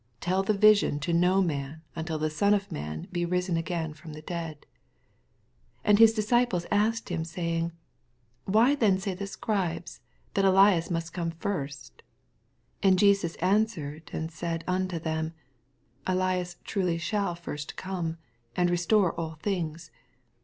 Tell 0.19 0.41
the 0.41 0.55
vision 0.55 0.99
to 1.01 1.13
no 1.13 1.43
man, 1.43 1.83
unti\ 1.95 2.19
the 2.19 2.31
Son 2.31 2.55
of 2.55 2.71
man 2.71 3.07
be 3.11 3.23
risen 3.23 3.55
again 3.55 3.93
from 3.93 4.13
the 4.13 4.21
dead. 4.23 4.61
10 5.83 5.89
And 5.91 5.99
his 5.99 6.11
disciples 6.11 6.65
asked 6.71 7.09
him, 7.09 7.23
saying, 7.23 7.71
Why 8.45 8.73
then 8.73 8.97
say 8.97 9.13
the 9.13 9.27
Scribes 9.27 10.01
that 10.33 10.43
ETias 10.43 10.89
must 10.89 11.13
first 11.13 11.13
come 11.13 11.29
9 11.29 11.37
11 11.51 12.05
And 12.81 12.97
Jesus 12.97 13.35
answered 13.35 14.09
and 14.11 14.31
said 14.31 14.63
unto 14.65 14.97
them, 14.97 15.33
Elias 16.07 16.55
truly 16.63 16.97
shall 16.97 17.35
first 17.35 17.75
oome, 17.77 18.17
and 18.55 18.71
restore 18.71 19.13
all 19.13 19.35
things. 19.35 19.91